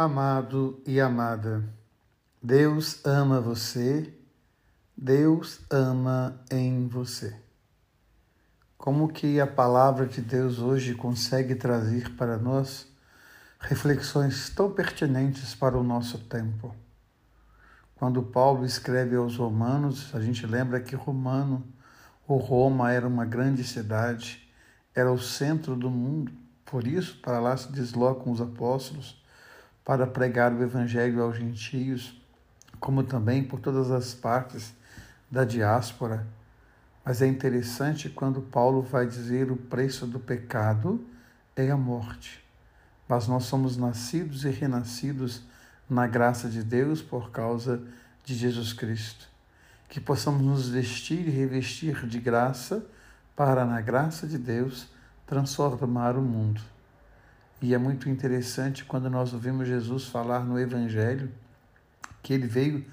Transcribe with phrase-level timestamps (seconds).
[0.00, 1.64] Amado e amada,
[2.40, 4.14] Deus ama você,
[4.96, 7.34] Deus ama em você.
[8.76, 12.86] Como que a palavra de Deus hoje consegue trazer para nós
[13.58, 16.72] reflexões tão pertinentes para o nosso tempo?
[17.96, 21.66] Quando Paulo escreve aos Romanos, a gente lembra que Romano,
[22.24, 24.48] ou Roma, era uma grande cidade,
[24.94, 26.30] era o centro do mundo.
[26.64, 29.26] Por isso, para lá se deslocam os apóstolos
[29.88, 32.14] para pregar o Evangelho aos gentios,
[32.78, 34.74] como também por todas as partes
[35.30, 36.26] da diáspora.
[37.02, 41.02] Mas é interessante quando Paulo vai dizer o preço do pecado
[41.56, 42.44] é a morte.
[43.08, 45.40] Mas nós somos nascidos e renascidos
[45.88, 47.82] na graça de Deus por causa
[48.26, 49.26] de Jesus Cristo.
[49.88, 52.84] Que possamos nos vestir e revestir de graça
[53.34, 54.86] para, na graça de Deus,
[55.26, 56.60] transformar o mundo.
[57.60, 61.30] E é muito interessante quando nós ouvimos Jesus falar no Evangelho
[62.22, 62.84] que ele veio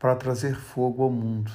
[0.00, 1.52] para trazer fogo ao mundo.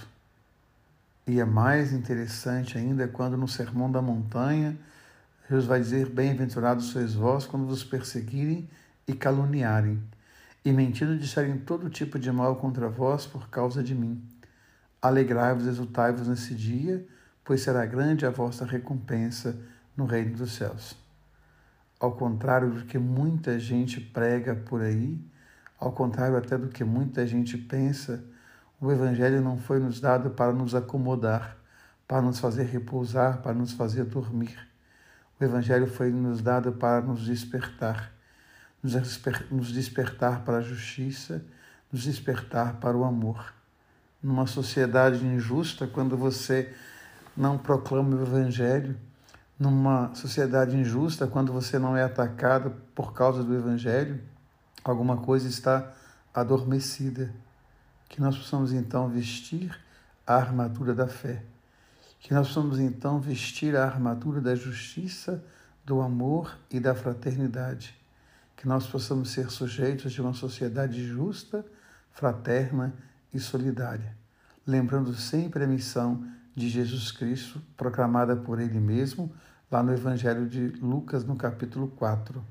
[1.27, 4.77] E é mais interessante ainda quando no Sermão da Montanha,
[5.49, 8.69] Jesus vai dizer: Bem-aventurados sois vós quando vos perseguirem
[9.07, 10.01] e caluniarem,
[10.63, 14.23] e mentindo disserem todo tipo de mal contra vós por causa de mim.
[15.01, 17.05] Alegrai-vos, exultai-vos nesse dia,
[17.43, 19.57] pois será grande a vossa recompensa
[19.97, 21.04] no reino dos céus.
[22.05, 25.19] Ao contrário do que muita gente prega por aí,
[25.79, 28.23] ao contrário até do que muita gente pensa,
[28.79, 31.57] o Evangelho não foi nos dado para nos acomodar,
[32.07, 34.55] para nos fazer repousar, para nos fazer dormir.
[35.39, 38.13] O Evangelho foi nos dado para nos despertar,
[39.49, 41.43] nos despertar para a justiça,
[41.91, 43.51] nos despertar para o amor.
[44.21, 46.71] Numa sociedade injusta, quando você
[47.35, 48.95] não proclama o Evangelho,
[49.57, 54.21] numa sociedade injusta, quando você não é atacado por causa do Evangelho,
[54.83, 55.93] alguma coisa está
[56.33, 57.33] adormecida.
[58.09, 59.77] Que nós possamos então vestir
[60.27, 61.43] a armadura da fé.
[62.19, 65.43] Que nós possamos então vestir a armadura da justiça,
[65.85, 67.95] do amor e da fraternidade.
[68.55, 71.65] Que nós possamos ser sujeitos de uma sociedade justa,
[72.11, 72.93] fraterna
[73.33, 74.15] e solidária.
[74.65, 76.25] Lembrando sempre a missão
[76.55, 79.31] de Jesus Cristo, proclamada por Ele mesmo,
[79.69, 82.41] lá no Evangelho de Lucas, no capítulo 4.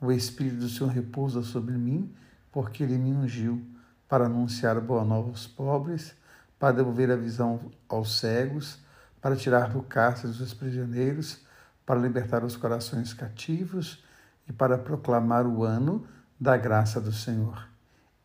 [0.00, 2.14] O Espírito do Senhor repousa sobre mim,
[2.52, 3.64] porque Ele me ungiu
[4.06, 6.14] para anunciar boa nova aos pobres,
[6.58, 8.78] para devolver a visão aos cegos,
[9.20, 11.40] para tirar do cárcere os prisioneiros,
[11.86, 14.04] para libertar os corações cativos
[14.46, 16.06] e para proclamar o ano
[16.38, 17.66] da graça do Senhor.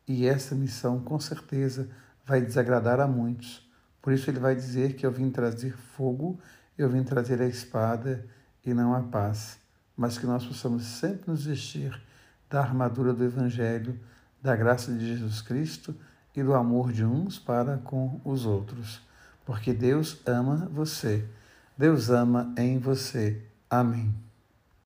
[0.06, 1.88] E essa missão, com certeza,
[2.26, 3.64] vai desagradar a muitos
[4.04, 6.38] por isso ele vai dizer que eu vim trazer fogo,
[6.76, 8.22] eu vim trazer a espada
[8.62, 9.58] e não a paz,
[9.96, 11.98] mas que nós possamos sempre nos vestir
[12.50, 13.98] da armadura do Evangelho,
[14.42, 15.96] da graça de Jesus Cristo
[16.36, 19.00] e do amor de uns para com os outros.
[19.46, 21.26] Porque Deus ama você.
[21.74, 23.40] Deus ama em você.
[23.70, 24.14] Amém.